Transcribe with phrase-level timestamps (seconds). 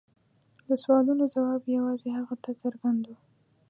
[0.67, 3.11] د سوالونو ځواب یوازې هغه ته څرګند و.